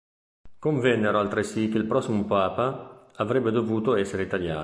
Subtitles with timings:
[0.57, 4.59] Convennero altresì che il prossimo papa avrebbe dovuto essere italiano.